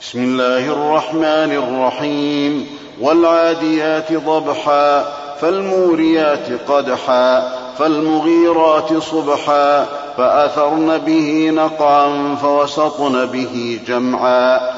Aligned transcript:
بسم 0.00 0.18
الله 0.18 0.72
الرحمن 0.72 1.52
الرحيم 1.52 2.66
والعاديات 3.00 4.12
ضبحا 4.12 5.04
فالموريات 5.40 6.48
قدحا 6.68 7.52
فالمغيرات 7.78 8.98
صبحا 8.98 9.86
فأثرن 10.16 10.98
به 10.98 11.50
نقعا 11.54 12.36
فوسطن 12.42 13.26
به 13.26 13.80
جمعا 13.86 14.77